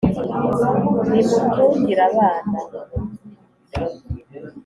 Rimutungire 1.11 2.01
abana. 2.09 2.51